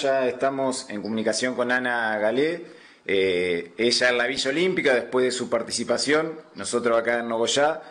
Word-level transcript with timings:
ya 0.00 0.26
estamos 0.26 0.88
en 0.88 1.02
comunicación 1.02 1.54
con 1.54 1.70
Ana 1.70 2.16
Galé. 2.18 2.66
Eh, 3.04 3.74
ella 3.76 4.08
en 4.08 4.18
la 4.18 4.26
Villa 4.26 4.50
Olímpica, 4.50 4.94
después 4.94 5.24
de 5.24 5.30
su 5.30 5.50
participación, 5.50 6.40
nosotros 6.54 6.98
acá 6.98 7.18
en 7.18 7.28
Nogoyá. 7.28 7.82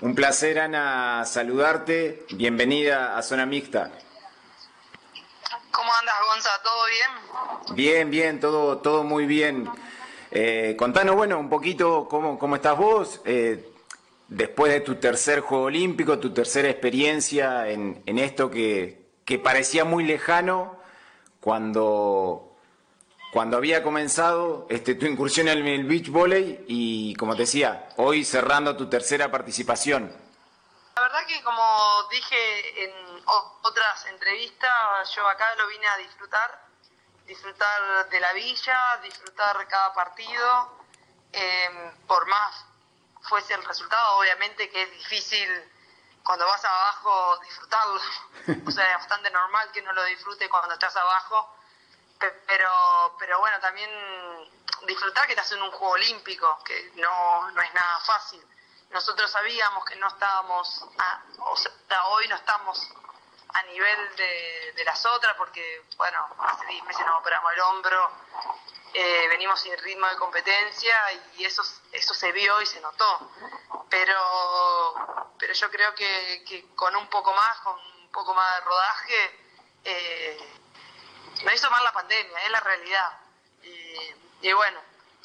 Un 0.00 0.14
placer, 0.14 0.60
Ana, 0.60 1.24
saludarte. 1.24 2.26
Bienvenida 2.30 3.16
a 3.16 3.22
Zona 3.22 3.44
Mixta. 3.44 3.90
¿Cómo 5.72 5.90
andas, 6.00 6.14
Gonza? 6.32 6.50
¿Todo 6.62 6.84
bien? 6.86 7.76
Bien, 7.76 8.10
bien, 8.10 8.40
todo, 8.40 8.78
todo 8.78 9.02
muy 9.02 9.26
bien. 9.26 9.68
Eh, 10.30 10.76
contanos, 10.78 11.16
bueno, 11.16 11.38
un 11.40 11.48
poquito 11.48 12.06
cómo, 12.08 12.38
cómo 12.38 12.56
estás 12.56 12.76
vos. 12.76 13.20
Eh, 13.24 13.68
después 14.28 14.72
de 14.72 14.80
tu 14.80 14.96
tercer 14.96 15.40
Juego 15.40 15.64
Olímpico, 15.64 16.20
tu 16.20 16.32
tercera 16.32 16.68
experiencia 16.68 17.68
en, 17.68 18.00
en 18.06 18.18
esto 18.18 18.48
que, 18.48 19.08
que 19.24 19.38
parecía 19.40 19.84
muy 19.84 20.04
lejano 20.04 20.77
cuando, 21.40 22.56
cuando 23.32 23.56
había 23.56 23.82
comenzado 23.82 24.66
este, 24.68 24.94
tu 24.94 25.06
incursión 25.06 25.48
en 25.48 25.66
el 25.66 25.84
beach 25.84 26.08
volley 26.08 26.64
y, 26.68 27.14
como 27.16 27.34
te 27.34 27.42
decía, 27.42 27.88
hoy 27.96 28.24
cerrando 28.24 28.76
tu 28.76 28.88
tercera 28.88 29.30
participación. 29.30 30.14
La 30.96 31.02
verdad 31.02 31.26
que 31.26 31.42
como 31.42 32.08
dije 32.10 32.84
en 32.84 32.92
otras 33.62 34.06
entrevistas, 34.06 35.14
yo 35.14 35.26
acá 35.28 35.54
lo 35.56 35.68
vine 35.68 35.86
a 35.86 35.96
disfrutar, 35.98 36.60
disfrutar 37.26 38.08
de 38.08 38.20
la 38.20 38.32
villa, 38.32 39.00
disfrutar 39.02 39.66
cada 39.68 39.92
partido, 39.94 40.78
eh, 41.32 41.92
por 42.06 42.26
más 42.26 42.64
fuese 43.22 43.54
el 43.54 43.64
resultado, 43.64 44.18
obviamente 44.18 44.70
que 44.70 44.82
es 44.82 44.90
difícil 44.92 45.48
cuando 46.28 46.44
vas 46.44 46.62
abajo 46.62 47.38
disfrutarlo. 47.38 48.00
O 48.66 48.70
sea, 48.70 48.86
es 48.86 48.98
bastante 48.98 49.30
normal 49.30 49.70
que 49.72 49.80
no 49.80 49.92
lo 49.94 50.04
disfrute 50.04 50.46
cuando 50.50 50.74
estás 50.74 50.94
abajo. 50.94 51.56
Pero, 52.18 53.16
pero 53.18 53.38
bueno, 53.38 53.58
también 53.60 53.90
disfrutar 54.86 55.26
que 55.26 55.32
estás 55.32 55.52
en 55.52 55.62
un 55.62 55.70
juego 55.70 55.94
olímpico, 55.94 56.62
que 56.64 56.92
no, 56.96 57.50
no 57.50 57.62
es 57.62 57.72
nada 57.72 58.00
fácil. 58.00 58.44
Nosotros 58.90 59.30
sabíamos 59.30 59.86
que 59.86 59.96
no 59.96 60.08
estábamos, 60.08 60.84
o 61.38 61.56
sea, 61.56 62.06
hoy 62.08 62.28
no 62.28 62.36
estamos 62.36 62.78
a 63.54 63.62
nivel 63.62 64.16
de, 64.16 64.72
de 64.76 64.84
las 64.84 65.06
otras, 65.06 65.34
porque, 65.36 65.86
bueno, 65.96 66.26
hace 66.40 66.66
10 66.66 66.84
meses 66.84 67.06
nos 67.06 67.20
operamos 67.20 67.52
el 67.54 67.60
hombro, 67.60 68.10
eh, 68.94 69.28
venimos 69.28 69.60
sin 69.60 69.76
ritmo 69.78 70.06
de 70.06 70.16
competencia 70.16 70.94
y 71.36 71.44
eso, 71.44 71.62
eso 71.92 72.14
se 72.14 72.32
vio 72.32 72.60
y 72.60 72.66
se 72.66 72.80
notó. 72.80 73.30
Pero, 73.88 74.14
pero 75.38 75.52
yo 75.52 75.70
creo 75.70 75.94
que, 75.94 76.44
que 76.46 76.66
con 76.74 76.94
un 76.96 77.08
poco 77.08 77.32
más, 77.34 77.58
con 77.60 77.74
un 77.74 78.10
poco 78.10 78.34
más 78.34 78.54
de 78.54 78.60
rodaje, 78.64 79.40
eh, 79.84 80.38
hizo 81.54 81.70
mal 81.70 81.84
la 81.84 81.92
pandemia, 81.92 82.38
es 82.44 82.50
la 82.50 82.60
realidad. 82.60 83.18
Y, 83.62 84.48
y 84.48 84.52
bueno, 84.52 84.80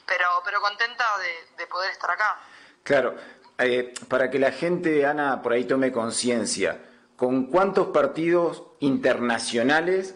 pero, 0.06 0.42
pero 0.44 0.62
contenta 0.62 1.06
de, 1.20 1.56
de, 1.58 1.68
poder 1.68 1.92
estar 1.92 2.12
acá. 2.12 2.40
Claro, 2.84 3.16
eh, 3.58 3.94
para 4.08 4.30
que 4.30 4.40
la 4.40 4.52
gente, 4.52 5.06
Ana, 5.06 5.42
por 5.42 5.54
ahí 5.54 5.66
tome 5.66 5.92
conciencia, 5.92 6.84
¿con 7.16 7.48
cuántos 7.48 7.88
partidos 7.88 8.64
internacionales 8.80 10.16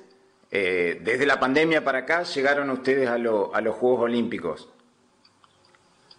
eh, 0.60 0.98
desde 1.02 1.28
la 1.28 1.40
pandemia 1.40 1.84
para 1.84 2.00
acá 2.00 2.24
llegaron 2.24 2.72
ustedes 2.72 3.08
a, 3.08 3.20
lo, 3.20 3.54
a 3.54 3.62
los 3.62 3.76
Juegos 3.76 4.06
Olímpicos? 4.06 4.68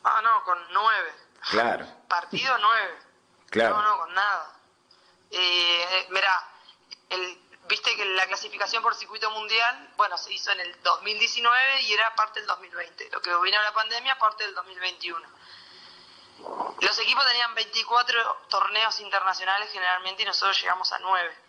Ah, 0.05 0.21
no, 0.23 0.45
con 0.45 0.59
nueve. 0.73 1.13
Claro. 1.51 1.87
Partido 2.09 2.57
nueve. 2.59 2.99
Claro. 3.51 3.77
No, 3.77 3.83
no, 3.83 3.99
con 3.99 4.15
nada. 4.15 4.57
Eh, 5.33 6.07
mira, 6.11 6.31
el, 7.11 7.41
viste 7.69 7.97
que 7.97 8.05
la 8.05 8.27
clasificación 8.27 8.81
por 8.81 8.95
circuito 8.95 9.29
mundial, 9.33 9.91
bueno, 9.97 10.17
se 10.17 10.33
hizo 10.33 10.53
en 10.53 10.61
el 10.61 10.83
2019 10.83 11.83
y 11.83 11.93
era 11.95 12.15
parte 12.15 12.39
del 12.39 12.47
2020. 12.47 13.11
Lo 13.11 13.21
que 13.21 13.31
vino 13.43 13.61
la 13.61 13.73
pandemia, 13.73 14.19
parte 14.21 14.45
del 14.45 14.55
2021. 14.55 15.29
Los 16.81 16.99
equipos 17.01 17.27
tenían 17.27 17.55
24 17.57 18.37
torneos 18.49 19.01
internacionales 19.01 19.69
generalmente 19.73 20.23
y 20.23 20.27
nosotros 20.27 20.61
llegamos 20.61 20.93
a 20.93 21.01
9 21.01 21.48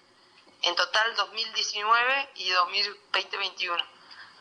en 0.62 0.76
total 0.76 1.16
2019 1.16 2.30
y 2.36 2.52
2020-21. 2.52 3.84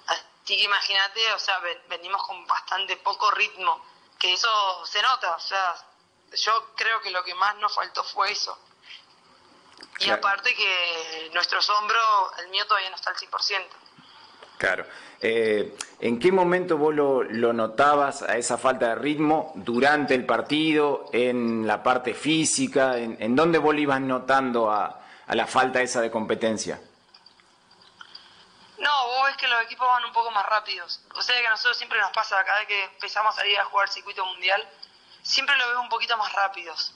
Así 0.06 0.56
que 0.56 0.64
imagínate, 0.64 1.32
o 1.32 1.38
sea, 1.38 1.60
venimos 1.88 2.22
con 2.26 2.46
bastante 2.46 2.96
poco 2.96 3.30
ritmo, 3.32 3.84
que 4.18 4.32
eso 4.32 4.48
se 4.86 5.00
nota, 5.02 5.36
o 5.36 5.40
sea, 5.40 5.76
yo 6.34 6.72
creo 6.74 7.00
que 7.00 7.10
lo 7.10 7.22
que 7.22 7.34
más 7.34 7.56
nos 7.56 7.74
faltó 7.74 8.02
fue 8.02 8.32
eso. 8.32 8.58
Y 10.00 10.04
claro. 10.04 10.18
aparte 10.18 10.54
que 10.54 11.30
nuestros 11.34 11.68
hombros, 11.70 12.02
el 12.38 12.48
mío 12.48 12.66
todavía 12.66 12.90
no 12.90 12.96
está 12.96 13.10
al 13.10 13.16
100%. 13.16 13.66
Claro. 14.58 14.86
Eh, 15.20 15.76
¿En 16.00 16.18
qué 16.18 16.32
momento 16.32 16.76
vos 16.76 16.94
lo, 16.94 17.22
lo, 17.22 17.52
notabas 17.52 18.22
a 18.22 18.36
esa 18.36 18.58
falta 18.58 18.88
de 18.88 18.94
ritmo 18.96 19.52
durante 19.56 20.14
el 20.14 20.26
partido, 20.26 21.10
en 21.12 21.66
la 21.66 21.82
parte 21.82 22.14
física? 22.14 22.98
¿En, 22.98 23.16
en 23.20 23.36
dónde 23.36 23.58
vos 23.58 23.74
lo 23.74 23.80
ibas 23.80 24.00
notando 24.00 24.70
a, 24.70 25.00
a 25.28 25.34
la 25.34 25.46
falta 25.46 25.80
esa 25.80 26.00
de 26.00 26.10
competencia? 26.10 26.80
No, 28.78 29.06
vos 29.08 29.26
ves 29.26 29.36
que 29.36 29.46
los 29.46 29.62
equipos 29.62 29.86
van 29.86 30.04
un 30.04 30.12
poco 30.12 30.30
más 30.30 30.46
rápidos. 30.46 31.00
O 31.14 31.22
sea 31.22 31.38
que 31.40 31.46
a 31.46 31.50
nosotros 31.50 31.76
siempre 31.76 32.00
nos 32.00 32.10
pasa, 32.12 32.42
cada 32.44 32.60
vez 32.60 32.68
que 32.68 32.84
empezamos 32.84 33.34
a 33.34 33.38
salir 33.38 33.58
a 33.58 33.64
jugar 33.66 33.88
circuito 33.88 34.24
mundial, 34.24 34.66
siempre 35.22 35.56
lo 35.56 35.68
veo 35.68 35.80
un 35.80 35.88
poquito 35.88 36.16
más 36.16 36.32
rápidos. 36.32 36.94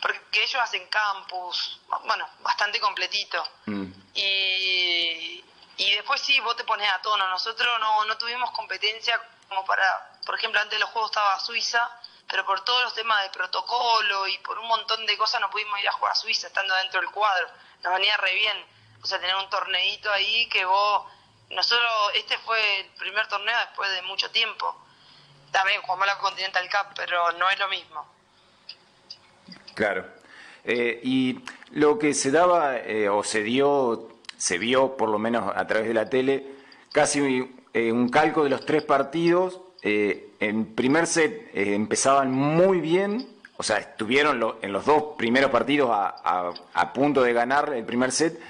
Porque 0.00 0.44
ellos 0.44 0.62
hacen 0.62 0.86
campus, 0.86 1.80
bueno, 2.04 2.28
bastante 2.40 2.78
completito. 2.78 3.44
Mm. 3.66 3.92
Y, 4.14 5.44
y 5.78 5.94
después 5.94 6.20
sí, 6.20 6.38
vos 6.40 6.54
te 6.54 6.62
pones 6.62 6.88
a 6.92 7.02
tono. 7.02 7.28
Nosotros 7.28 7.68
no, 7.80 8.04
no 8.04 8.16
tuvimos 8.16 8.52
competencia 8.52 9.20
como 9.48 9.64
para, 9.64 10.12
por 10.24 10.36
ejemplo, 10.36 10.60
antes 10.60 10.76
de 10.76 10.80
los 10.80 10.90
juegos 10.90 11.10
estaba 11.10 11.40
Suiza, 11.40 11.90
pero 12.28 12.44
por 12.44 12.60
todos 12.62 12.82
los 12.84 12.94
temas 12.94 13.22
de 13.22 13.30
protocolo 13.30 14.26
y 14.28 14.36
por 14.38 14.58
un 14.58 14.68
montón 14.68 15.04
de 15.06 15.16
cosas 15.16 15.40
no 15.40 15.50
pudimos 15.50 15.80
ir 15.80 15.88
a 15.88 15.92
jugar 15.92 16.12
a 16.12 16.14
Suiza 16.14 16.48
estando 16.48 16.74
dentro 16.76 17.00
del 17.00 17.10
cuadro. 17.10 17.48
Nos 17.82 17.94
venía 17.94 18.16
re 18.18 18.34
bien. 18.34 18.64
O 19.02 19.06
sea, 19.06 19.18
tener 19.18 19.36
un 19.36 19.48
torneito 19.48 20.10
ahí 20.12 20.48
que 20.48 20.64
vos... 20.64 21.06
Nosotros, 21.50 21.88
este 22.14 22.36
fue 22.38 22.80
el 22.80 22.86
primer 22.98 23.26
torneo 23.28 23.58
después 23.60 23.90
de 23.92 24.02
mucho 24.02 24.30
tiempo. 24.30 24.76
También 25.50 25.80
jugamos 25.80 26.06
la 26.06 26.18
Continental 26.18 26.68
Cup, 26.68 26.92
pero 26.94 27.32
no 27.32 27.48
es 27.48 27.58
lo 27.58 27.68
mismo. 27.68 28.06
Claro. 29.74 30.04
Eh, 30.64 31.00
y 31.02 31.40
lo 31.70 31.98
que 31.98 32.12
se 32.12 32.30
daba 32.30 32.76
eh, 32.76 33.08
o 33.08 33.24
se 33.24 33.42
dio, 33.42 34.08
se 34.36 34.58
vio 34.58 34.98
por 34.98 35.08
lo 35.08 35.18
menos 35.18 35.50
a 35.56 35.66
través 35.66 35.88
de 35.88 35.94
la 35.94 36.10
tele, 36.10 36.46
casi 36.92 37.50
eh, 37.72 37.90
un 37.90 38.10
calco 38.10 38.44
de 38.44 38.50
los 38.50 38.66
tres 38.66 38.82
partidos 38.82 39.60
eh, 39.82 40.34
en 40.40 40.74
primer 40.74 41.06
set 41.06 41.50
eh, 41.54 41.74
empezaban 41.74 42.32
muy 42.32 42.80
bien, 42.80 43.28
o 43.56 43.62
sea, 43.62 43.78
estuvieron 43.78 44.38
lo, 44.38 44.58
en 44.62 44.72
los 44.72 44.84
dos 44.84 45.16
primeros 45.16 45.50
partidos 45.50 45.90
a, 45.92 46.52
a, 46.74 46.92
punto 46.92 47.22
de 47.22 47.32
ganar 47.32 47.72
el 47.72 47.84
primer 47.84 48.12
set 48.12 48.40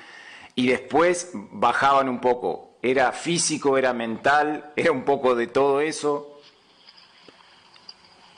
y 0.55 0.69
después 0.69 1.31
bajaban 1.35 2.09
un 2.09 2.21
poco. 2.21 2.73
Era 2.83 3.13
físico, 3.13 3.79
era 3.79 3.93
mental, 3.93 4.73
era 4.77 4.93
un 4.93 5.05
poco 5.05 5.35
de 5.35 5.47
todo 5.47 5.81
eso. 5.81 6.41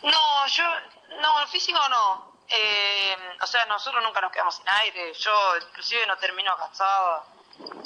No, 0.02 0.46
yo, 0.46 0.64
no, 1.20 1.46
físico 1.48 1.78
no. 1.88 2.30
Eh, 2.48 3.16
o 3.40 3.46
sea, 3.46 3.64
nosotros 3.66 4.02
nunca 4.02 4.20
nos 4.20 4.32
quedamos 4.32 4.56
sin 4.56 4.68
aire. 4.68 5.12
Yo, 5.14 5.32
inclusive, 5.68 6.06
no 6.06 6.16
termino 6.16 6.56
cansada. 6.56 7.24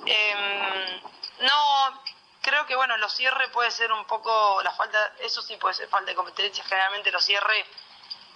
Eh, 0.06 1.00
no, 1.40 2.00
creo 2.44 2.66
que 2.66 2.76
bueno, 2.76 2.96
los 2.98 3.12
cierres 3.12 3.48
puede 3.50 3.70
ser 3.70 3.90
un 3.90 4.04
poco 4.04 4.60
la 4.62 4.70
falta, 4.72 5.14
eso 5.20 5.40
sí 5.40 5.56
puede 5.56 5.74
ser 5.74 5.88
falta 5.88 6.10
de 6.10 6.14
competencia, 6.14 6.62
generalmente 6.64 7.10
los 7.10 7.24
cierres 7.24 7.64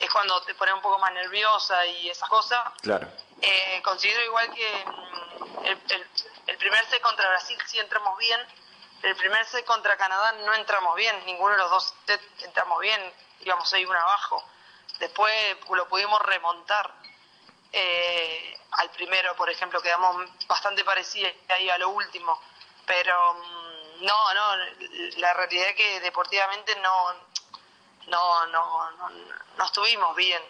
es 0.00 0.10
cuando 0.10 0.40
te 0.42 0.54
pones 0.54 0.74
un 0.74 0.80
poco 0.80 0.98
más 0.98 1.12
nerviosa 1.12 1.84
y 1.86 2.08
esas 2.08 2.28
cosas. 2.28 2.60
Claro. 2.80 3.06
Eh, 3.42 3.82
considero 3.84 4.24
igual 4.24 4.52
que 4.54 4.84
mm, 4.86 5.64
el, 5.66 5.82
el, 5.90 6.06
el, 6.46 6.56
primer 6.56 6.84
set 6.86 7.02
contra 7.02 7.28
Brasil 7.28 7.58
sí 7.66 7.78
entramos 7.78 8.16
bien, 8.18 8.40
el 9.02 9.14
primer 9.16 9.44
set 9.44 9.64
contra 9.66 9.96
Canadá 9.96 10.32
no 10.32 10.54
entramos 10.54 10.96
bien, 10.96 11.14
ninguno 11.26 11.52
de 11.52 11.58
los 11.58 11.70
dos 11.70 11.94
sets 12.06 12.24
entramos 12.44 12.80
bien, 12.80 13.12
íbamos 13.40 13.72
ahí 13.74 13.84
uno 13.84 13.98
abajo. 13.98 14.42
Después 14.98 15.56
lo 15.70 15.86
pudimos 15.86 16.20
remontar. 16.22 16.92
Eh, 17.70 18.58
al 18.72 18.90
primero, 18.90 19.36
por 19.36 19.50
ejemplo, 19.50 19.82
quedamos 19.82 20.26
bastante 20.46 20.82
parecidos 20.82 21.32
ahí 21.48 21.68
a 21.68 21.78
lo 21.78 21.90
último, 21.90 22.40
pero 22.86 23.34
mm, 23.34 23.67
no, 24.00 24.34
no, 24.34 24.56
la 25.16 25.34
realidad 25.34 25.68
es 25.68 25.76
que 25.76 26.00
deportivamente 26.00 26.74
no, 26.76 27.14
no, 28.06 28.46
no, 28.46 28.90
no, 28.92 29.10
no 29.56 29.64
estuvimos 29.64 30.14
bien. 30.16 30.42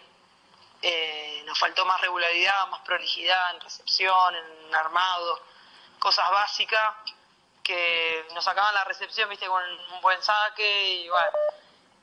Eh, 0.81 1.43
nos 1.45 1.59
faltó 1.59 1.85
más 1.85 1.99
regularidad, 1.99 2.67
más 2.67 2.81
prolijidad 2.81 3.55
en 3.55 3.61
recepción, 3.61 4.35
en 4.35 4.75
armado, 4.75 5.41
cosas 5.99 6.29
básicas 6.31 6.95
que 7.63 8.25
nos 8.33 8.43
sacaban 8.43 8.73
la 8.73 8.85
recepción, 8.85 9.29
viste, 9.29 9.47
con 9.47 9.63
un 9.93 10.01
buen 10.01 10.21
saque 10.23 10.93
y 10.93 11.09
bueno. 11.09 11.31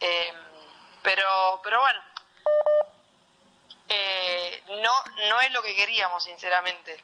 Eh, 0.00 0.34
pero, 1.02 1.60
pero 1.62 1.80
bueno, 1.80 2.02
eh, 3.88 4.62
no, 4.68 4.92
no 5.28 5.40
es 5.40 5.52
lo 5.52 5.62
que 5.62 5.74
queríamos, 5.74 6.22
sinceramente. 6.22 7.02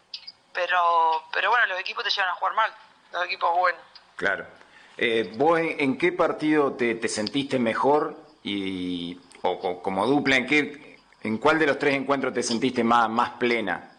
Pero, 0.52 1.24
pero 1.32 1.50
bueno, 1.50 1.66
los 1.66 1.80
equipos 1.80 2.04
te 2.04 2.10
llevan 2.10 2.30
a 2.30 2.34
jugar 2.34 2.54
mal. 2.54 2.74
dos 3.10 3.24
equipos 3.24 3.50
buenos. 3.56 3.91
Claro. 4.16 4.46
Eh, 4.96 5.32
¿Vos 5.36 5.58
en, 5.60 5.98
qué 5.98 6.12
partido 6.12 6.74
te, 6.74 7.08
sentiste 7.08 7.58
mejor 7.58 8.16
y 8.42 9.18
o, 9.42 9.82
como 9.82 10.06
dupla, 10.06 10.36
en 10.36 10.46
qué, 10.46 10.98
en 11.22 11.38
cuál 11.38 11.58
de 11.58 11.66
los 11.66 11.78
tres 11.78 11.94
encuentros 11.94 12.32
te 12.34 12.42
sentiste 12.42 12.84
más, 12.84 13.08
más 13.08 13.30
plena? 13.30 13.90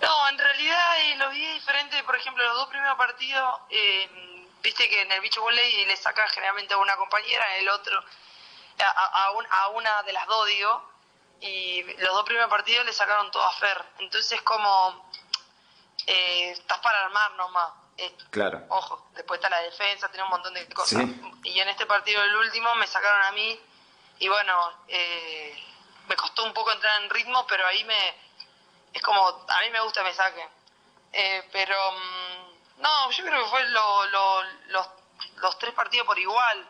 No, 0.00 0.28
en 0.28 0.38
realidad 0.38 1.00
eh, 1.00 1.16
lo 1.16 1.30
vi 1.30 1.44
diferente, 1.54 2.02
por 2.04 2.16
ejemplo, 2.16 2.44
los 2.44 2.56
dos 2.56 2.68
primeros 2.68 2.96
partidos, 2.96 3.60
eh, 3.70 4.46
viste 4.62 4.88
que 4.88 5.02
en 5.02 5.12
el 5.12 5.20
bicho 5.20 5.42
volley 5.42 5.84
le 5.86 5.96
sacan 5.96 6.28
generalmente 6.28 6.74
a 6.74 6.78
una 6.78 6.96
compañera, 6.96 7.44
en 7.56 7.62
el 7.62 7.68
otro 7.68 8.02
a, 8.84 9.32
a, 9.50 9.68
una 9.68 10.02
de 10.02 10.12
las 10.12 10.26
dos, 10.26 10.46
digo, 10.46 10.90
y 11.40 11.82
los 11.82 12.14
dos 12.14 12.24
primeros 12.24 12.50
partidos 12.50 12.84
le 12.86 12.92
sacaron 12.92 13.30
todo 13.30 13.42
a 13.42 13.52
Fer. 13.54 13.84
Entonces, 13.98 14.40
como 14.42 15.10
eh, 16.06 16.50
estás 16.50 16.78
para 16.78 17.04
armar 17.04 17.32
nomás. 17.32 17.85
Eh, 17.98 18.14
claro. 18.30 18.62
Ojo, 18.68 19.08
después 19.14 19.38
está 19.38 19.48
la 19.48 19.62
defensa, 19.62 20.08
tiene 20.08 20.24
un 20.24 20.30
montón 20.30 20.54
de 20.54 20.68
cosas. 20.68 21.02
Y 21.44 21.58
en 21.58 21.68
este 21.68 21.86
partido, 21.86 22.22
el 22.22 22.36
último, 22.36 22.74
me 22.74 22.86
sacaron 22.86 23.22
a 23.22 23.32
mí 23.32 23.58
y 24.18 24.28
bueno, 24.28 24.72
eh, 24.88 25.62
me 26.08 26.16
costó 26.16 26.44
un 26.44 26.52
poco 26.52 26.72
entrar 26.72 27.02
en 27.02 27.10
ritmo, 27.10 27.46
pero 27.46 27.66
ahí 27.66 27.84
me. 27.84 28.26
Es 28.92 29.02
como, 29.02 29.26
a 29.26 29.60
mí 29.60 29.70
me 29.70 29.80
gusta 29.80 30.02
que 30.02 30.08
me 30.08 30.14
saquen. 30.14 30.48
Eh, 31.12 31.48
pero. 31.52 31.76
Mm, 31.92 32.82
no, 32.82 33.10
yo 33.10 33.24
creo 33.24 33.42
que 33.44 33.50
fue 33.50 33.68
lo, 33.70 34.04
los, 34.66 34.88
los 35.36 35.58
tres 35.58 35.72
partidos 35.74 36.06
por 36.06 36.18
igual. 36.18 36.68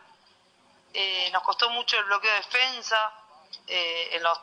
Eh, 0.98 1.28
nos 1.32 1.42
costó 1.42 1.68
mucho 1.70 1.98
el 1.98 2.04
bloqueo 2.04 2.30
de 2.30 2.38
defensa, 2.38 3.12
eh, 3.66 4.08
en 4.12 4.22
los, 4.22 4.40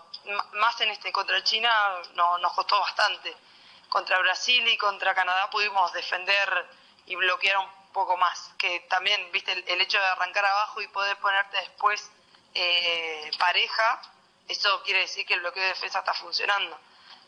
más 0.53 0.80
en 0.81 0.91
este 0.91 1.12
contra 1.12 1.44
China 1.44 2.00
no, 2.13 2.38
nos 2.38 2.53
costó 2.53 2.80
bastante. 2.80 3.35
Contra 3.94 4.18
Brasil 4.18 4.68
y 4.69 4.75
contra 4.75 5.13
Canadá 5.13 5.51
pudimos 5.51 5.94
defender 5.94 6.66
y 7.06 7.16
bloquear 7.16 7.60
un 7.60 7.68
poco 7.94 8.18
más, 8.18 8.51
que 8.57 8.80
también, 8.90 9.22
viste, 9.31 9.51
el, 9.51 9.81
hecho 9.81 10.00
de 10.00 10.06
arrancar 10.06 10.44
abajo 10.44 10.81
y 10.81 10.88
poder 10.88 11.16
ponerte 11.18 11.57
después 11.57 12.10
eh, 12.56 13.30
pareja, 13.38 14.01
eso 14.48 14.81
quiere 14.84 15.01
decir 15.01 15.28
que 15.28 15.36
el 15.36 15.42
bloqueo 15.42 15.62
de 15.62 15.69
defensa 15.69 16.00
está 16.00 16.12
funcionando. 16.16 16.75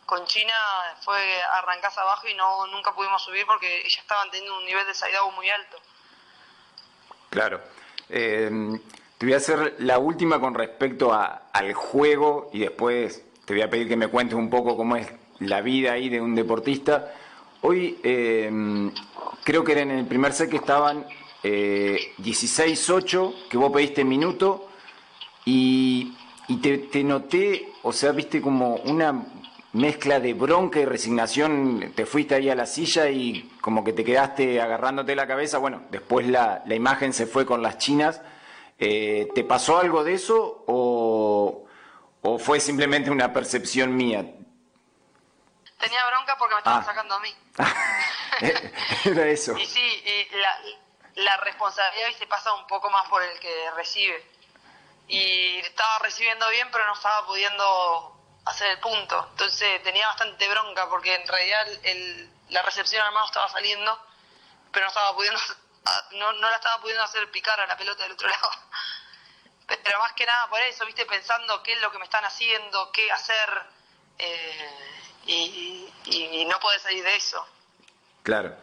Con 0.08 0.26
China 0.26 0.56
fue 1.02 1.20
arrancás 1.52 2.00
abajo 2.00 2.28
y 2.28 2.34
no 2.34 2.66
nunca 2.66 2.96
pudimos 2.96 3.24
subir 3.24 3.46
porque 3.46 3.82
ellos 3.82 4.00
estaban 4.00 4.32
teniendo 4.32 4.58
un 4.58 4.66
nivel 4.66 4.88
de 4.88 4.96
salida 4.96 5.22
muy 5.36 5.48
alto. 5.48 5.78
Claro. 7.30 7.62
Eh, 8.10 8.50
te 9.20 9.26
voy 9.28 9.36
a 9.36 9.38
hacer 9.38 9.76
la 9.78 10.00
última 10.00 10.40
con 10.40 10.56
respecto 10.56 11.14
al 11.14 11.74
juego 11.76 12.50
y 12.52 12.62
después 12.62 13.22
te 13.46 13.54
voy 13.54 13.62
a 13.62 13.70
pedir 13.70 13.88
que 13.88 13.98
me 13.98 14.08
cuentes 14.08 14.34
un 14.34 14.50
poco 14.50 14.76
cómo 14.76 14.96
es 14.96 15.08
la 15.40 15.62
vida 15.62 15.94
ahí 15.94 16.10
de 16.10 16.22
un 16.22 16.36
deportista. 16.36 17.14
Hoy 17.62 17.98
em, 18.04 18.92
creo 19.44 19.64
que 19.64 19.80
en 19.80 19.92
el 19.92 20.06
primer 20.06 20.34
set 20.34 20.50
que 20.50 20.58
estaban 20.58 21.06
16-8, 21.44 23.30
eh, 23.30 23.36
que 23.50 23.58
vos 23.58 23.72
pediste 23.72 24.04
minuto 24.04 24.70
y, 25.46 26.14
te, 26.62 26.78
te, 26.78 27.04
noté, 27.04 27.70
o 27.84 27.92
sea, 27.92 28.12
viste 28.12 28.42
como 28.42 28.76
una 28.78 29.26
mezcla 29.74 30.20
de 30.20 30.34
bronca 30.34 30.80
y 30.80 30.86
resignación, 30.86 31.92
te 31.96 32.06
fuiste 32.06 32.36
ahí 32.36 32.50
a 32.50 32.56
la 32.56 32.66
silla 32.66 33.10
y 33.10 33.52
como 33.62 33.84
que 33.84 33.94
te 33.94 34.04
quedaste 34.04 34.62
agarrándote 34.62 35.16
la 35.16 35.28
cabeza, 35.28 35.58
bueno, 35.58 35.84
después 35.92 36.28
la, 36.28 36.64
la 36.66 36.76
imagen 36.76 37.14
se 37.14 37.26
fue 37.26 37.46
con 37.46 37.62
las 37.62 37.78
chinas 37.78 38.22
eh, 38.78 39.30
¿Te 39.34 39.44
pasó 39.44 39.78
algo 39.78 40.04
de 40.04 40.14
eso 40.14 40.64
o, 40.68 41.66
fue 42.40 42.60
simplemente 42.60 43.10
una 43.10 43.32
percepción 43.32 43.96
mía? 43.96 44.36
Tenía 45.86 46.04
bronca 46.08 46.36
porque 46.38 46.56
me 46.56 46.60
estaban 46.62 46.82
ah. 46.82 46.86
sacando 46.86 47.14
a 47.14 47.20
mí. 47.20 47.36
Era 49.06 49.28
eso. 49.28 49.56
Y 49.58 49.66
sí, 49.68 50.28
la, 50.32 50.60
la 51.14 51.38
responsabilidad 51.38 52.10
se 52.18 52.26
pasa 52.26 52.52
un 52.54 52.66
poco 52.66 52.90
más 52.90 53.08
por 53.08 53.22
el 53.22 53.40
que 53.40 53.70
recibe. 53.76 54.28
Y 55.08 55.58
estaba 55.58 56.00
recibiendo 56.00 56.50
bien, 56.50 56.68
pero 56.72 56.88
no 56.88 56.94
estaba 56.94 57.24
pudiendo 57.28 58.20
hacer 58.46 58.72
el 58.72 58.80
punto. 58.80 59.28
Entonces 59.30 59.84
tenía 59.84 60.08
bastante 60.08 60.50
bronca 60.50 60.90
porque 60.90 61.14
en 61.14 61.28
realidad 61.28 61.68
el, 61.84 62.32
la 62.50 62.64
recepción 62.64 63.06
al 63.06 63.14
mano 63.14 63.28
estaba 63.28 63.48
saliendo, 63.50 64.08
pero 64.72 64.86
no 64.86 64.88
estaba 64.88 65.14
pudiendo 65.14 65.40
no, 66.14 66.34
no 66.34 66.50
la 66.50 66.56
estaba 66.56 66.82
pudiendo 66.82 67.04
hacer 67.04 67.30
picar 67.30 67.60
a 67.60 67.68
la 67.68 67.78
pelota 67.78 68.02
del 68.02 68.14
otro 68.14 68.28
lado. 68.28 68.50
Pero 69.68 70.00
más 70.00 70.14
que 70.14 70.26
nada 70.26 70.50
por 70.50 70.60
eso, 70.62 70.84
viste, 70.88 71.06
pensando 71.06 71.62
qué 71.62 71.74
es 71.74 71.82
lo 71.82 71.92
que 71.92 72.00
me 72.00 72.06
están 72.06 72.26
haciendo, 72.26 72.92
qué 72.92 73.12
hacer, 73.12 73.64
eh, 74.18 75.05
y, 75.28 76.46
no 76.48 76.60
puede 76.60 76.80
salir 76.80 77.04
de 77.04 77.16
eso. 77.16 77.44
Claro. 78.24 78.54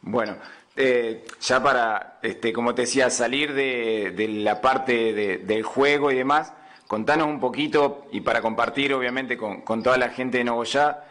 Bueno, 0.00 0.36
eh, 0.76 1.26
ya 1.40 1.62
para, 1.62 2.18
este, 2.22 2.52
como 2.52 2.74
te 2.74 2.82
decía, 2.82 3.10
salir 3.10 3.52
de, 3.52 4.28
la 4.42 4.60
parte 4.60 5.12
del 5.38 5.62
juego 5.62 6.10
y 6.10 6.16
demás, 6.16 6.52
contanos 6.86 7.28
un 7.28 7.40
poquito, 7.40 8.06
y 8.12 8.20
para 8.22 8.40
compartir 8.40 8.94
obviamente 8.94 9.36
con, 9.36 9.60
con 9.60 9.82
toda 9.82 9.98
la 9.98 10.08
gente 10.08 10.38
de 10.38 10.44
Nogoyá, 10.44 11.04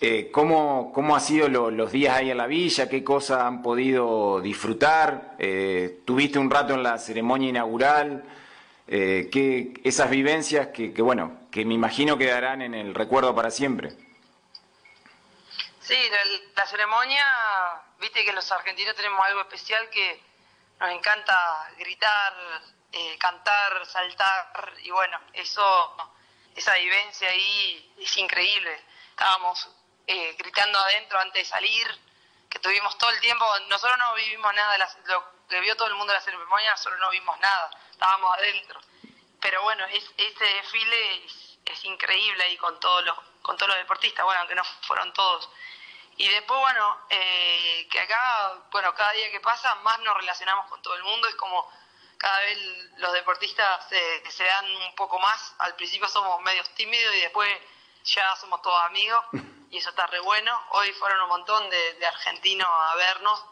eh, 0.00 0.30
¿cómo, 0.30 0.92
¿Cómo 0.94 1.16
han 1.16 1.20
sido 1.20 1.48
los 1.48 1.90
días 1.90 2.16
ahí 2.16 2.30
en 2.30 2.36
la 2.36 2.46
villa? 2.46 2.88
¿Qué 2.88 3.02
cosas 3.02 3.42
han 3.42 3.62
podido 3.62 4.40
disfrutar? 4.40 5.34
Eh, 5.40 6.02
¿Tuviste 6.04 6.38
un 6.38 6.50
rato 6.50 6.74
en 6.74 6.84
la 6.84 6.98
ceremonia 6.98 7.48
inaugural? 7.48 8.22
Eh, 8.86 9.28
¿qué, 9.32 9.74
esas 9.82 10.08
vivencias 10.08 10.68
que, 10.68 10.92
que, 10.92 11.02
bueno, 11.02 11.32
que 11.50 11.64
me 11.64 11.74
imagino 11.74 12.16
quedarán 12.16 12.62
en 12.62 12.74
el 12.74 12.94
recuerdo 12.94 13.34
para 13.34 13.50
siempre. 13.50 13.90
Sí, 15.88 16.10
la, 16.54 16.66
ceremonia, 16.66 17.24
viste 17.96 18.22
que 18.22 18.34
los 18.34 18.52
argentinos 18.52 18.94
tenemos 18.94 19.24
algo 19.24 19.40
especial 19.40 19.88
que 19.88 20.22
nos 20.78 20.90
encanta 20.90 21.72
gritar, 21.78 22.34
eh, 22.92 23.16
cantar, 23.16 23.86
saltar, 23.86 24.74
y 24.82 24.90
bueno, 24.90 25.18
eso, 25.32 25.96
esa 26.54 26.74
vivencia 26.74 27.30
ahí 27.30 27.94
es 27.98 28.14
increíble. 28.18 28.84
Estábamos 29.08 29.66
eh, 30.06 30.34
gritando 30.36 30.78
adentro 30.78 31.18
antes 31.20 31.42
de 31.42 31.48
salir, 31.48 31.86
que 32.50 32.58
tuvimos 32.58 32.98
todo 32.98 33.08
el 33.08 33.20
tiempo, 33.20 33.46
nosotros 33.68 33.96
no 33.96 34.12
vivimos 34.12 34.52
nada 34.52 34.72
de 34.72 34.84
lo 35.06 35.48
que 35.48 35.58
vio 35.60 35.74
todo 35.74 35.88
el 35.88 35.94
mundo 35.94 36.12
de 36.12 36.18
la 36.18 36.24
ceremonia, 36.24 36.70
nosotros 36.72 37.00
no 37.00 37.08
vimos 37.08 37.40
nada, 37.40 37.70
estábamos 37.90 38.36
adentro. 38.36 38.78
Pero 39.40 39.62
bueno, 39.62 39.86
es, 39.86 40.04
ese 40.18 40.44
desfile 40.44 41.24
es, 41.24 41.84
increíble 41.84 42.44
ahí 42.44 42.58
con 42.58 42.78
todos 42.78 43.06
los, 43.06 43.18
con 43.40 43.56
todos 43.56 43.68
los 43.68 43.78
deportistas, 43.78 44.22
bueno, 44.26 44.40
aunque 44.40 44.54
no 44.54 44.64
fueron 44.82 45.10
todos. 45.14 45.48
Y 46.18 46.28
después, 46.28 46.60
bueno, 46.60 46.98
eh, 47.10 47.88
que 47.90 48.00
acá, 48.00 48.54
bueno, 48.70 48.94
cada 48.94 49.12
día 49.12 49.30
que 49.30 49.40
pasa, 49.40 49.74
más 49.76 49.98
nos 50.00 50.16
relacionamos 50.16 50.66
con 50.66 50.82
todo 50.82 50.94
el 50.94 51.02
mundo, 51.04 51.28
es 51.28 51.34
como 51.36 51.70
cada 52.16 52.40
vez 52.40 52.58
los 52.96 53.12
deportistas 53.12 53.88
se, 53.88 54.30
se 54.30 54.44
dan 54.44 54.66
un 54.66 54.94
poco 54.96 55.18
más, 55.20 55.54
al 55.58 55.76
principio 55.76 56.08
somos 56.08 56.40
medios 56.42 56.68
tímidos 56.74 57.14
y 57.14 57.20
después 57.20 57.48
ya 58.04 58.36
somos 58.36 58.60
todos 58.62 58.82
amigos. 58.82 59.24
y 59.70 59.78
eso 59.78 59.90
está 59.90 60.06
re 60.06 60.20
bueno. 60.20 60.58
Hoy 60.70 60.92
fueron 60.92 61.20
un 61.22 61.28
montón 61.28 61.68
de, 61.70 62.06
argentinos 62.06 62.68
a 62.68 62.94
vernos. 62.96 63.44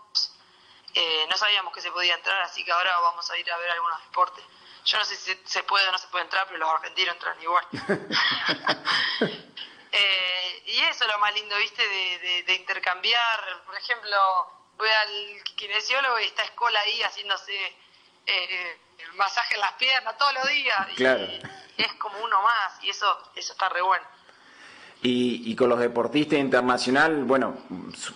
Eh, 0.95 1.27
no 1.29 1.37
sabíamos 1.37 1.75
que 1.75 1.83
se 1.83 1.93
podía 1.93 2.15
entrar, 2.15 2.41
así 2.43 2.65
que 2.65 2.73
ahora 2.73 2.99
vamos 3.01 3.31
a 3.31 3.39
ir 3.39 3.51
a 3.51 3.57
ver 3.59 3.71
algunos 3.71 4.03
deportes. 4.05 4.45
Yo 4.85 4.99
no 4.99 5.05
sé 5.05 5.17
si 5.17 5.39
se 5.45 5.63
puede 5.65 5.87
o 5.89 5.93
no 5.93 5.99
se 5.99 6.09
puede 6.09 6.25
entrar, 6.25 6.47
pero 6.47 6.59
los 6.59 6.71
argentinos 6.71 7.15
entran 7.15 7.43
igual. 7.43 7.67
Y 10.67 10.79
eso 10.81 11.05
es 11.05 11.13
lo 11.13 11.19
más 11.21 11.33
lindo, 11.35 11.57
¿viste? 11.59 11.83
De, 12.47 12.55
intercambiar. 12.55 13.63
Por 13.65 13.77
ejemplo, 13.77 14.17
voy 14.77 14.89
al 14.89 15.43
kinesiólogo 15.55 16.19
y 16.19 16.25
está 16.25 16.43
Escola 16.43 16.81
ahí 16.81 17.01
haciéndose 17.03 17.55
eh, 18.27 18.77
el 18.99 19.13
masaje 19.15 19.55
en 19.55 19.61
las 19.61 19.73
piernas 19.75 20.19
todos 20.19 20.35
los 20.35 20.49
días. 20.49 20.89
Y 21.79 21.83
es 21.83 21.93
como 21.95 22.19
uno 22.19 22.43
más, 22.43 22.83
y 22.83 22.91
eso, 22.91 23.07
eso 23.37 23.53
está 23.53 23.69
re 23.69 23.81
bueno. 23.83 24.05
Y, 25.03 25.55
con 25.55 25.69
los 25.69 25.79
deportistas 25.79 26.39
internacional, 26.39 27.25
bueno, 27.25 27.59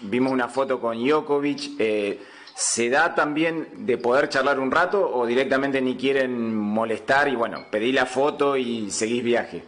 vimos 0.01 0.33
una 0.33 0.49
foto 0.49 0.81
con 0.81 0.99
Djokovic. 0.99 1.79
Eh, 1.79 2.27
¿Se 2.55 2.91
da 2.91 3.15
también 3.15 3.87
de 3.87 3.97
poder 3.97 4.29
charlar 4.29 4.59
un 4.59 4.73
rato 4.73 5.09
o 5.09 5.25
directamente 5.25 5.81
ni 5.81 5.97
quieren 5.97 6.57
molestar 6.57 7.29
y 7.29 7.37
bueno, 7.37 7.67
pedí 7.71 7.93
la 7.93 8.07
foto 8.07 8.57
y 8.57 8.91
seguís 8.91 9.23
viaje? 9.23 9.65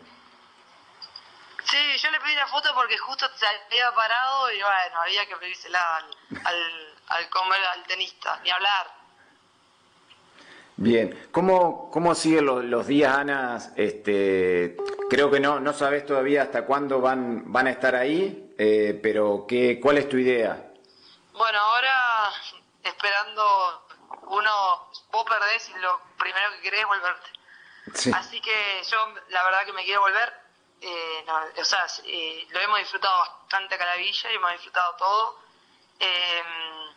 Sí, 1.64 1.78
yo 1.96 2.10
le 2.10 2.20
pedí 2.20 2.34
la 2.34 2.46
foto 2.48 2.74
porque 2.92 2.98
justo 2.98 3.26
se 3.36 3.46
había 3.46 3.90
parado 3.94 4.52
y 4.52 4.56
bueno, 4.60 5.00
había 5.00 5.26
que 5.26 5.36
pedírsela 5.36 5.96
al, 5.96 6.04
al, 6.44 6.94
al, 7.08 7.64
al 7.72 7.82
tenista, 7.84 8.38
ni 8.44 8.50
hablar. 8.50 8.92
Bien, 10.76 11.28
¿cómo, 11.30 11.90
cómo 11.90 12.14
siguen 12.14 12.46
los, 12.46 12.64
los, 12.64 12.86
días, 12.86 13.16
Ana? 13.16 13.58
Este, 13.76 14.76
creo 15.08 15.30
que 15.30 15.40
no, 15.40 15.60
no 15.60 15.72
sabes 15.72 16.04
todavía 16.04 16.42
hasta 16.42 16.66
cuándo 16.66 17.00
van, 17.00 17.50
van 17.50 17.66
a 17.66 17.70
estar 17.70 17.94
ahí, 17.94 18.54
eh, 18.58 18.98
pero 19.02 19.46
¿qué, 19.48 19.80
¿cuál 19.80 19.98
es 19.98 20.08
tu 20.08 20.18
idea? 20.18 20.72
Bueno, 21.32 21.58
ahora 21.58 22.30
esperando, 22.82 23.86
uno, 24.26 24.90
vos 25.10 25.24
perdés 25.26 25.70
y 25.70 25.78
lo 25.78 25.98
primero 26.18 26.50
que 26.52 26.60
querés 26.60 26.80
es 26.80 26.86
volverte. 26.86 27.30
Así 28.14 28.40
que 28.40 28.82
yo 28.90 29.14
la 29.28 29.44
verdad 29.44 29.64
que 29.64 29.72
me 29.72 29.84
quiero 29.84 30.02
volver, 30.02 30.41
eh, 30.84 31.24
o 31.58 31.64
sea, 31.64 31.86
eh, 32.04 32.46
lo 32.50 32.60
hemos 32.60 32.78
disfrutado 32.80 33.16
bastante 33.18 33.76
acá 33.76 33.86
la 33.86 33.96
villa 33.96 34.32
y 34.32 34.34
hemos 34.34 34.52
disfrutado 34.52 34.94
todo. 34.96 35.38
Em, 36.00 36.94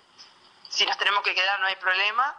si 0.69 0.85
nos 0.85 0.97
tenemos 0.97 1.21
que 1.23 1.35
quedar 1.35 1.59
no 1.59 1.67
hay 1.67 1.75
problema, 1.75 2.35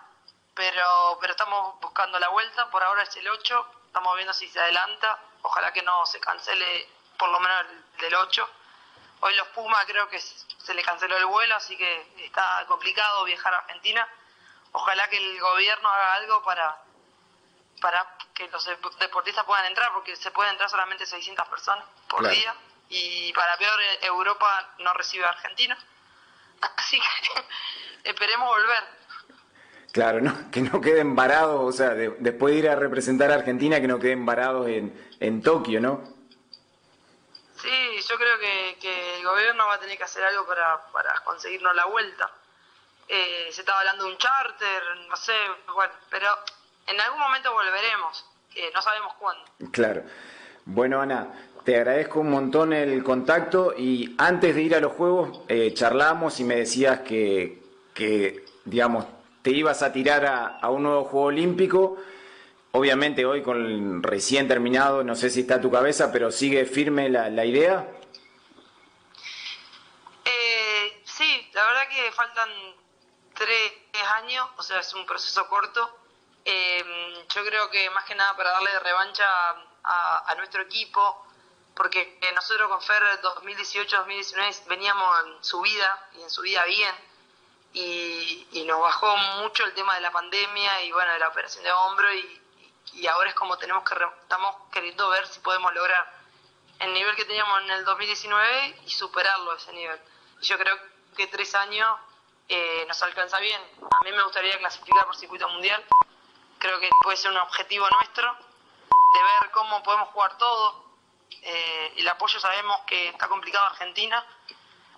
pero, 0.54 1.18
pero 1.20 1.32
estamos 1.32 1.80
buscando 1.80 2.18
la 2.18 2.28
vuelta. 2.28 2.68
Por 2.70 2.82
ahora 2.82 3.04
es 3.04 3.16
el 3.16 3.28
8, 3.28 3.66
estamos 3.86 4.16
viendo 4.16 4.34
si 4.34 4.48
se 4.48 4.58
adelanta. 4.58 5.20
Ojalá 5.42 5.72
que 5.72 5.82
no 5.82 6.04
se 6.06 6.18
cancele 6.18 6.88
por 7.16 7.28
lo 7.28 7.38
menos 7.38 7.60
el 7.60 8.00
del 8.00 8.14
8. 8.16 8.50
Hoy 9.20 9.34
los 9.34 9.46
Pumas 9.48 9.86
creo 9.86 10.08
que 10.08 10.20
se 10.20 10.74
le 10.74 10.82
canceló 10.82 11.16
el 11.16 11.26
vuelo, 11.26 11.54
así 11.54 11.76
que 11.76 12.24
está 12.24 12.64
complicado 12.66 13.22
viajar 13.24 13.54
a 13.54 13.58
Argentina. 13.58 14.06
Ojalá 14.72 15.08
que 15.08 15.16
el 15.16 15.40
gobierno 15.40 15.88
haga 15.88 16.14
algo 16.14 16.42
para, 16.42 16.76
para 17.80 18.06
que 18.34 18.48
los 18.48 18.68
deportistas 18.98 19.44
puedan 19.44 19.66
entrar, 19.66 19.92
porque 19.92 20.16
se 20.16 20.30
pueden 20.30 20.52
entrar 20.52 20.68
solamente 20.68 21.06
600 21.06 21.48
personas 21.48 21.84
por 22.08 22.28
día. 22.28 22.54
Y 22.88 23.32
para 23.32 23.56
peor, 23.56 23.80
Europa 24.02 24.74
no 24.78 24.92
recibe 24.94 25.24
a 25.24 25.30
Argentina. 25.30 25.76
Así 26.76 26.98
que 26.98 27.44
esperemos 28.10 28.48
volver. 28.48 28.96
Claro, 29.92 30.20
no, 30.20 30.50
que 30.50 30.60
no 30.60 30.80
queden 30.80 31.16
varados, 31.16 31.58
o 31.62 31.72
sea, 31.72 31.90
después 31.94 32.52
de 32.52 32.60
ir 32.60 32.68
a 32.68 32.76
representar 32.76 33.30
a 33.30 33.36
Argentina, 33.36 33.80
que 33.80 33.88
no 33.88 33.98
queden 33.98 34.26
varados 34.26 34.68
en, 34.68 35.10
en 35.20 35.42
Tokio, 35.42 35.80
¿no? 35.80 36.04
Sí, 37.56 38.02
yo 38.06 38.16
creo 38.18 38.38
que, 38.38 38.76
que, 38.78 39.16
el 39.16 39.24
gobierno 39.24 39.66
va 39.66 39.74
a 39.74 39.80
tener 39.80 39.96
que 39.96 40.04
hacer 40.04 40.22
algo 40.22 40.46
para, 40.46 40.86
para 40.92 41.14
conseguirnos 41.20 41.74
la 41.74 41.86
vuelta. 41.86 42.30
Eh, 43.08 43.48
se 43.50 43.62
estaba 43.62 43.80
hablando 43.80 44.04
de 44.04 44.10
un 44.10 44.18
charter, 44.18 44.82
no 45.08 45.16
sé, 45.16 45.34
bueno, 45.72 45.94
pero 46.10 46.28
en 46.86 47.00
algún 47.00 47.20
momento 47.20 47.52
volveremos, 47.52 48.24
eh, 48.54 48.70
no 48.74 48.82
sabemos 48.82 49.14
cuándo. 49.14 49.44
Claro. 49.72 50.02
Bueno, 50.64 51.00
Ana, 51.00 51.28
te 51.64 51.76
agradezco 51.76 52.20
un 52.20 52.30
montón 52.30 52.72
el 52.72 53.02
contacto 53.02 53.74
y 53.76 54.14
antes 54.18 54.54
de 54.54 54.62
ir 54.62 54.74
a 54.74 54.80
los 54.80 54.92
juegos 54.92 55.40
eh, 55.48 55.72
charlamos 55.74 56.40
y 56.40 56.44
me 56.44 56.56
decías 56.56 57.00
que, 57.00 57.62
que, 57.94 58.44
digamos, 58.64 59.04
te 59.42 59.50
ibas 59.50 59.82
a 59.82 59.92
tirar 59.92 60.26
a, 60.26 60.58
a 60.58 60.70
un 60.70 60.82
nuevo 60.84 61.04
juego 61.04 61.26
olímpico. 61.26 61.98
Obviamente 62.72 63.24
hoy 63.24 63.42
con 63.42 64.02
recién 64.02 64.48
terminado, 64.48 65.02
no 65.02 65.14
sé 65.14 65.30
si 65.30 65.40
está 65.40 65.54
a 65.54 65.60
tu 65.60 65.70
cabeza, 65.70 66.12
pero 66.12 66.30
sigue 66.30 66.66
firme 66.66 67.08
la, 67.08 67.30
la 67.30 67.44
idea. 67.44 67.88
Eh, 70.24 71.00
sí, 71.04 71.48
la 71.54 71.64
verdad 71.64 71.88
que 71.88 72.12
faltan 72.12 72.50
tres 73.34 73.72
años, 74.16 74.46
o 74.56 74.62
sea, 74.62 74.80
es 74.80 74.92
un 74.94 75.06
proceso 75.06 75.48
corto. 75.48 75.96
Eh, 76.48 77.26
yo 77.34 77.44
creo 77.44 77.68
que 77.70 77.90
más 77.90 78.04
que 78.04 78.14
nada 78.14 78.36
para 78.36 78.52
darle 78.52 78.78
revancha 78.78 79.26
a, 79.82 80.34
nuestro 80.36 80.62
equipo, 80.62 81.26
porque 81.74 82.20
nosotros 82.34 82.68
con 82.68 82.80
Fer 82.82 83.02
2018-2019 83.20 84.66
veníamos 84.66 85.26
en 85.26 85.44
su 85.44 85.60
vida 85.60 86.08
y 86.12 86.22
en 86.22 86.30
su 86.30 86.42
vida 86.42 86.64
bien, 86.64 86.94
y, 87.72 88.46
y, 88.52 88.64
nos 88.64 88.80
bajó 88.80 89.16
mucho 89.42 89.64
el 89.64 89.74
tema 89.74 89.96
de 89.96 90.00
la 90.02 90.12
pandemia 90.12 90.82
y 90.84 90.92
bueno, 90.92 91.12
de 91.12 91.18
la 91.18 91.28
operación 91.28 91.64
de 91.64 91.72
hombro, 91.72 92.14
y, 92.14 92.42
y 92.92 93.06
ahora 93.08 93.28
es 93.30 93.34
como 93.34 93.58
tenemos 93.58 93.82
que 93.82 93.94
estamos 94.22 94.56
queriendo 94.72 95.08
ver 95.08 95.26
si 95.26 95.40
podemos 95.40 95.74
lograr 95.74 96.14
el 96.78 96.92
nivel 96.94 97.16
que 97.16 97.24
teníamos 97.24 97.60
en 97.62 97.70
el 97.70 97.84
2019 97.84 98.82
y 98.86 98.90
superarlo 98.90 99.52
ese 99.54 99.72
nivel. 99.72 100.00
Yo 100.42 100.56
creo 100.58 100.78
que 101.16 101.26
tres 101.26 101.54
años 101.56 101.98
eh, 102.48 102.84
nos 102.86 103.02
alcanza 103.02 103.40
bien. 103.40 103.60
A 103.90 104.04
mí 104.04 104.12
me 104.12 104.22
gustaría 104.22 104.56
clasificar 104.58 105.06
por 105.06 105.16
circuito 105.16 105.48
mundial. 105.48 105.84
Creo 106.58 106.80
que 106.80 106.90
puede 107.02 107.16
ser 107.16 107.30
un 107.30 107.38
objetivo 107.38 107.88
nuestro 107.90 108.32
de 108.32 109.22
ver 109.22 109.50
cómo 109.52 109.82
podemos 109.82 110.08
jugar 110.08 110.36
todo. 110.38 110.84
Eh, 111.42 111.94
el 111.96 112.08
apoyo 112.08 112.40
sabemos 112.40 112.80
que 112.86 113.08
está 113.08 113.28
complicado 113.28 113.66
Argentina, 113.66 114.24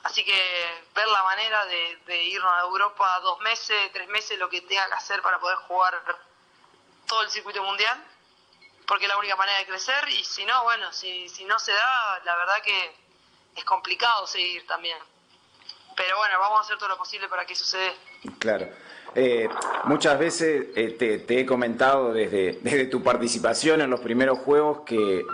así 0.05 0.25
que 0.25 0.85
ver 0.95 1.09
la 1.09 1.23
manera 1.25 1.65
de, 1.67 1.97
de 2.07 2.23
irnos 2.25 2.50
a 2.53 2.61
Europa 2.61 3.21
dos 3.21 3.41
meses, 3.41 3.93
tres 3.93 4.09
meses, 4.09 4.38
lo 4.38 4.49
que 4.49 4.61
tenga 4.62 4.87
que 4.87 4.95
hacer 4.95 5.21
para 5.23 5.38
poder 5.38 5.59
jugar 5.59 6.00
todo 7.07 7.23
el 7.23 7.31
circuito 7.31 7.62
mundial, 7.62 8.03
porque 8.87 9.05
es 9.05 9.09
la 9.09 9.19
única 9.19 9.37
manera 9.37 9.59
de 9.59 9.67
crecer 9.67 10.09
y 10.11 10.25
si 10.25 10.45
no, 10.45 10.62
bueno, 10.62 10.93
si, 10.93 11.29
si 11.29 11.45
no 11.45 11.59
se 11.59 11.73
da, 11.73 12.21
la 12.25 12.37
verdad 12.37 12.62
que 12.62 12.97
es 13.57 13.65
complicado 13.65 14.27
seguir 14.27 14.67
también. 14.67 14.99
Pero 15.99 16.17
bueno, 16.17 16.35
vamos 16.40 16.61
a 16.61 16.62
hacer 16.62 16.78
todo 16.78 16.88
lo 16.88 16.97
posible 16.97 17.28
para 17.28 17.45
que 17.45 17.55
suceda. 17.55 17.93
Claro. 18.38 18.69
Eh, 19.14 19.49
muchas 19.85 20.19
veces 20.19 20.69
eh, 20.75 21.23
te, 21.26 21.40
he 21.40 21.45
comentado 21.45 22.12
desde, 22.12 22.61
desde 22.62 22.87
tu 22.87 23.02
participación 23.02 23.83
en 23.83 23.90
los 23.90 24.00
primeros 24.00 24.38
juegos 24.38 24.81
que 24.87 25.25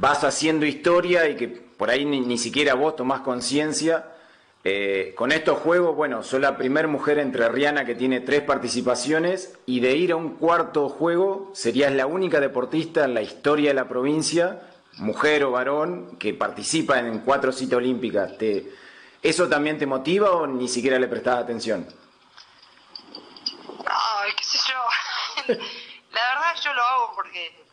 vas 0.00 0.24
haciendo 0.24 0.66
historia 0.66 1.28
y 1.28 1.36
que 1.36 1.48
por 1.48 1.90
ahí 1.90 2.04
ni, 2.04 2.20
ni 2.20 2.38
siquiera 2.38 2.74
vos 2.74 2.96
tomás 2.96 3.20
conciencia 3.20 4.06
eh, 4.66 5.12
con 5.14 5.30
estos 5.30 5.58
juegos, 5.58 5.94
bueno, 5.94 6.22
soy 6.22 6.40
la 6.40 6.56
primera 6.56 6.88
mujer 6.88 7.18
entre 7.18 7.46
Rihanna 7.50 7.84
que 7.84 7.94
tiene 7.94 8.20
tres 8.20 8.40
participaciones 8.40 9.58
y 9.66 9.80
de 9.80 9.94
ir 9.94 10.12
a 10.12 10.16
un 10.16 10.36
cuarto 10.36 10.88
juego 10.88 11.50
serías 11.52 11.92
la 11.92 12.06
única 12.06 12.40
deportista 12.40 13.04
en 13.04 13.12
la 13.12 13.20
historia 13.20 13.68
de 13.68 13.74
la 13.74 13.88
provincia, 13.88 14.62
mujer 14.96 15.44
o 15.44 15.50
varón, 15.50 16.16
que 16.18 16.32
participa 16.32 16.98
en 16.98 17.18
cuatro 17.18 17.52
citas 17.52 17.76
olímpicas. 17.76 18.38
¿Te, 18.38 18.72
¿Eso 19.24 19.48
también 19.48 19.78
te 19.78 19.86
motiva 19.86 20.32
o 20.32 20.46
ni 20.46 20.68
siquiera 20.68 20.98
le 20.98 21.08
prestas 21.08 21.38
atención? 21.38 21.88
Ay, 23.86 24.34
qué 24.34 24.44
sé 24.44 24.58
yo. 24.70 25.54
la 26.12 26.28
verdad 26.28 26.54
yo 26.62 26.74
lo 26.74 26.82
hago 26.82 27.14
porque, 27.14 27.64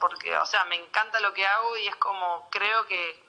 porque, 0.00 0.36
o 0.36 0.44
sea, 0.44 0.64
me 0.64 0.74
encanta 0.74 1.20
lo 1.20 1.32
que 1.32 1.46
hago 1.46 1.76
y 1.76 1.86
es 1.86 1.94
como, 1.96 2.48
creo 2.50 2.84
que 2.88 3.24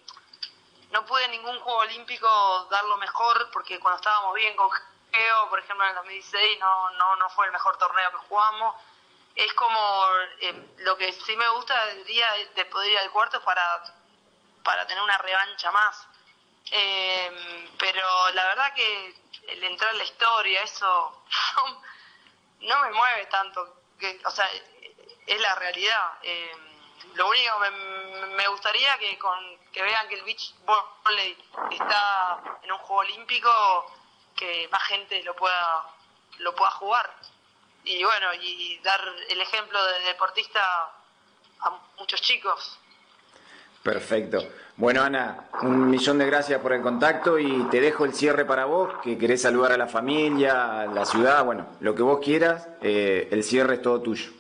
no 0.90 1.06
pude 1.06 1.26
en 1.26 1.32
ningún 1.32 1.60
juego 1.60 1.78
olímpico 1.78 2.68
dar 2.72 2.84
lo 2.86 2.98
mejor 2.98 3.52
porque 3.54 3.80
cuando 3.80 3.98
estábamos 3.98 4.34
bien 4.34 4.56
con 4.56 4.72
Geo, 5.12 5.50
por 5.52 5.60
ejemplo 5.60 5.86
en 5.86 5.90
el 5.92 5.96
2016 5.98 6.60
no, 6.60 6.90
no, 6.90 7.16
no 7.18 7.30
fue 7.30 7.46
el 7.46 7.52
mejor 7.52 7.78
torneo 7.78 8.10
que 8.10 8.18
jugamos. 8.30 8.78
Es 9.36 9.54
como 9.54 10.08
eh, 10.42 10.74
lo 10.80 10.98
que 10.98 11.14
sí 11.14 11.36
me 11.38 11.48
gusta 11.50 11.86
día 12.08 12.26
de 12.56 12.66
poder 12.66 12.94
ir 12.94 12.98
al 12.98 13.12
cuarto 13.12 13.40
para, 13.44 13.84
para 14.64 14.88
tener 14.88 15.04
una 15.04 15.20
revancha 15.20 15.70
más. 15.70 16.09
Eh, 16.72 17.70
pero 17.78 18.30
la 18.34 18.46
verdad 18.46 18.74
que 18.74 19.16
el 19.48 19.64
entrar 19.64 19.92
en 19.92 19.98
la 19.98 20.04
historia, 20.04 20.62
eso 20.62 21.24
no, 22.62 22.82
me 22.82 22.92
mueve 22.92 23.26
tanto. 23.28 23.84
Que, 24.00 24.20
o 24.24 24.32
sea, 24.32 24.48
es 25.26 25.42
la 25.42 25.56
realidad. 25.56 26.14
Eh, 26.24 26.56
lo 27.16 27.28
único 27.28 27.60
me, 27.60 27.70
me 28.36 28.48
gustaría 28.48 28.98
que 28.98 29.18
con 29.18 29.60
que 29.72 29.82
vean 29.84 30.08
que 30.08 30.16
el 30.16 30.24
beach 30.24 30.54
volley 30.66 31.38
está 31.72 32.40
en 32.64 32.72
un 32.72 32.78
juego 32.80 33.02
olímpico, 33.02 33.96
que 34.36 34.68
más 34.72 34.84
gente 34.84 35.22
lo 35.24 35.36
pueda, 35.36 35.86
lo 36.40 36.56
pueda 36.56 36.72
jugar. 36.72 37.14
Y 37.84 38.04
bueno, 38.04 38.34
y 38.34 38.78
dar 38.80 39.02
el 39.30 39.42
ejemplo 39.42 39.84
de 39.84 40.00
deportista 40.02 40.92
a 41.62 41.70
muchos 41.98 42.22
chicos. 42.22 42.80
Perfecto. 43.84 44.40
Bueno, 44.80 45.04
Ana, 45.04 45.50
un 45.64 45.90
millón 45.90 46.20
de 46.20 46.26
gracias 46.26 46.62
por 46.62 46.72
el 46.72 46.82
contacto 46.82 47.38
y 47.38 47.68
te 47.70 47.82
dejo 47.82 48.06
el 48.06 48.14
cierre 48.14 48.46
para 48.46 48.64
vos, 48.64 48.90
que 49.04 49.18
querés 49.18 49.42
saludar 49.42 49.74
a 49.74 49.78
la 49.78 49.88
familia, 49.88 50.84
a 50.84 50.86
la 50.86 51.06
ciudad, 51.06 51.44
bueno, 51.44 51.68
lo 51.82 51.94
que 51.94 52.02
vos 52.02 52.22
quieras, 52.24 52.66
eh, 52.82 53.28
el 53.30 53.44
cierre 53.44 53.74
es 53.74 53.82
todo 53.82 54.02
tuyo. 54.02 54.32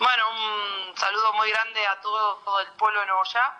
Bueno, 0.00 0.24
un 0.30 0.96
saludo 0.96 1.32
muy 1.34 1.48
grande 1.48 1.86
a 1.86 2.00
todo, 2.00 2.42
el 2.58 2.66
pueblo 2.76 2.98
de 2.98 3.06
Nuevo 3.06 3.22
Ya 3.32 3.56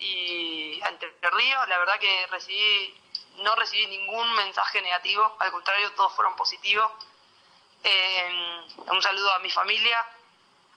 y 0.00 0.82
a 0.82 0.88
Entre 0.90 1.08
Ríos. 1.30 1.68
La 1.68 1.78
verdad 1.78 1.98
que 1.98 2.26
recibí, 2.26 2.94
no 3.38 3.56
recibí 3.56 3.86
ningún 3.86 4.34
mensaje 4.34 4.82
negativo, 4.82 5.34
al 5.38 5.50
contrario, 5.50 5.90
todos 5.92 6.12
fueron 6.12 6.36
positivos. 6.36 6.92
Eh, 7.82 8.66
un 8.86 9.00
saludo 9.00 9.32
a 9.32 9.38
mi 9.38 9.48
familia, 9.48 10.06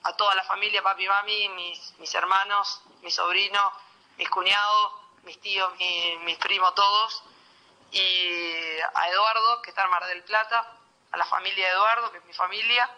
a 0.03 0.13
toda 0.15 0.36
la 0.36 0.44
familia, 0.44 0.82
papi 0.82 1.08
mami, 1.08 1.50
mis, 1.50 1.94
mis 2.00 2.13
hermanos, 2.15 2.82
mis 3.01 3.13
sobrinos, 3.13 3.74
mis 4.18 4.29
cuñados, 4.29 4.94
mis 5.24 5.39
tíos, 5.41 5.74
mi, 5.77 6.18
mis 6.24 6.38
primos, 6.38 6.74
todos. 6.75 7.24
Y 7.91 8.79
a 8.94 9.10
Eduardo, 9.10 9.62
que 9.62 9.72
está 9.72 9.84
en 9.84 9.89
Mar 9.89 10.06
del 10.06 10.24
Plata, 10.24 10.74
a 11.12 11.18
la 11.18 11.25
familia 11.25 11.65
de 11.65 11.74
Eduardo, 11.74 12.12
que 12.12 12.20
es 12.20 12.25
mi 12.25 12.34
familia. 12.34 12.89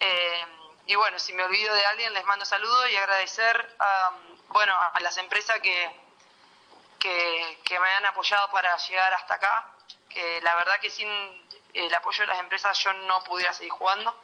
Eh, 0.00 0.46
y 0.86 0.94
bueno, 0.94 1.18
si 1.18 1.32
me 1.32 1.44
olvido 1.44 1.74
de 1.74 1.84
alguien, 1.86 2.12
les 2.14 2.24
mando 2.24 2.44
saludos 2.44 2.90
y 2.90 2.96
agradecer 2.96 3.76
a, 3.78 4.10
bueno, 4.48 4.74
a 4.92 4.98
las 5.00 5.16
empresas 5.18 5.60
que, 5.60 6.00
que, 6.98 7.60
que, 7.64 7.78
me 7.78 7.90
han 7.90 8.06
apoyado 8.06 8.50
para 8.50 8.76
llegar 8.76 9.12
hasta 9.14 9.34
acá, 9.34 9.70
que 10.08 10.40
la 10.40 10.54
verdad 10.56 10.80
que 10.80 10.90
sin 10.90 11.08
el 11.74 11.94
apoyo 11.94 12.22
de 12.22 12.28
las 12.28 12.40
empresas 12.40 12.78
yo 12.78 12.92
no 12.92 13.22
pudiera 13.24 13.52
seguir 13.52 13.72
jugando, 13.72 14.18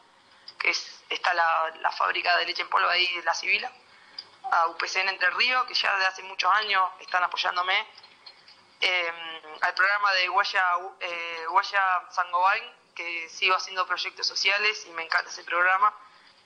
que 0.64 0.71
es, 0.71 1.04
está 1.11 1.35
la, 1.35 1.92
fábrica 1.92 2.35
de 2.38 2.47
leche 2.47 2.62
en 2.62 2.71
polvo 2.71 2.88
ahí, 2.88 3.06
la 3.23 3.35
Civila, 3.35 3.71
a 4.50 4.68
UPCN 4.68 5.11
Entre 5.11 5.28
Ríos, 5.33 5.66
que 5.66 5.75
ya 5.75 5.94
desde 5.94 6.06
hace 6.06 6.23
muchos 6.23 6.50
años 6.50 6.90
están 7.00 7.23
apoyándome, 7.23 7.87
eh, 8.80 9.12
al 9.61 9.75
programa 9.75 10.11
de 10.12 10.28
Guaya, 10.28 10.64
eh, 11.00 11.44
Guaya 11.50 12.02
Sangobain, 12.11 12.64
que 12.94 13.28
sigo 13.28 13.54
haciendo 13.56 13.87
proyectos 13.87 14.26
sociales 14.26 14.87
y 14.87 14.90
me 14.92 15.02
encanta 15.02 15.30
ese 15.30 15.44
programa 15.44 15.92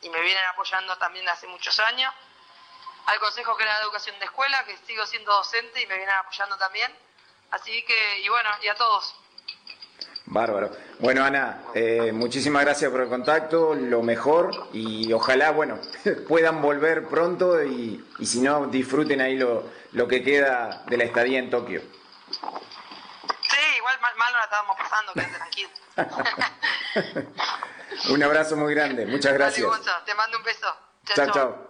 y 0.02 0.10
me 0.10 0.20
vienen 0.20 0.44
apoyando 0.46 0.98
también 0.98 1.28
hace 1.28 1.46
muchos 1.46 1.78
años. 1.78 2.12
Al 3.06 3.20
Consejo 3.20 3.54
General 3.54 3.76
de 3.76 3.82
Educación 3.84 4.18
de 4.18 4.24
Escuela, 4.24 4.64
que 4.64 4.76
sigo 4.78 5.06
siendo 5.06 5.32
docente 5.32 5.80
y 5.80 5.86
me 5.86 5.96
vienen 5.96 6.16
apoyando 6.16 6.58
también. 6.58 6.92
Así 7.52 7.84
que, 7.84 8.18
y 8.18 8.28
bueno, 8.28 8.50
y 8.62 8.68
a 8.68 8.74
todos. 8.74 9.14
Bárbaro. 10.30 10.70
Bueno, 10.98 11.24
Ana, 11.24 11.62
eh, 11.74 12.12
muchísimas 12.12 12.62
gracias 12.64 12.90
por 12.90 13.00
el 13.00 13.08
contacto, 13.08 13.74
lo 13.74 14.02
mejor 14.02 14.68
y 14.72 15.10
ojalá, 15.12 15.52
bueno, 15.52 15.78
puedan 16.28 16.60
volver 16.60 17.08
pronto 17.08 17.64
y, 17.64 18.04
y 18.18 18.26
si 18.26 18.40
no, 18.40 18.66
disfruten 18.66 19.20
ahí 19.20 19.36
lo, 19.36 19.64
lo, 19.92 20.06
que 20.06 20.22
queda 20.22 20.84
de 20.86 20.98
la 20.98 21.04
estadía 21.04 21.38
en 21.38 21.48
Tokio. 21.50 21.80
Sí, 22.30 23.58
igual 23.78 23.98
mal, 24.00 24.16
mal 24.16 24.32
no 24.32 24.38
la 24.38 24.44
estábamos 24.44 24.76
pasando, 24.76 25.12
quédate 25.14 25.34
tranquilo. 25.34 25.70
un 28.10 28.22
abrazo 28.22 28.56
muy 28.56 28.74
grande, 28.74 29.06
muchas 29.06 29.32
gracias. 29.32 29.66
te 30.04 30.14
mando 30.14 30.36
un 30.36 30.44
beso. 30.44 30.76
chao. 31.14 31.32
chao. 31.32 31.68